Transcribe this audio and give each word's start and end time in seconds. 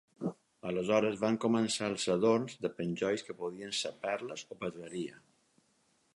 Aleshores 0.69 1.19
van 1.23 1.37
començar 1.43 1.89
els 1.93 2.07
adorns 2.15 2.57
de 2.65 2.73
penjolls 2.81 3.27
que 3.29 3.37
podien 3.43 3.77
ser 3.83 3.93
perles 4.09 4.47
o 4.57 4.61
pedreria. 4.65 5.25